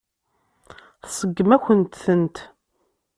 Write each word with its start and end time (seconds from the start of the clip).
Tseggem-akent-tent. 1.03 2.37